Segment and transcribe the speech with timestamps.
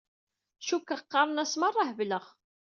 [0.67, 2.25] Cukkeɣ qqaren-as merra hebleɣ.